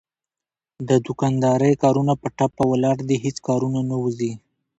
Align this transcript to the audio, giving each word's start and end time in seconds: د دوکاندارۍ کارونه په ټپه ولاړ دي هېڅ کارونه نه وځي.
د 0.87 0.89
دوکاندارۍ 1.05 1.73
کارونه 1.83 2.13
په 2.21 2.27
ټپه 2.37 2.63
ولاړ 2.71 2.97
دي 3.09 3.17
هېڅ 3.25 3.37
کارونه 3.47 3.79
نه 3.89 3.95
وځي. 4.03 4.31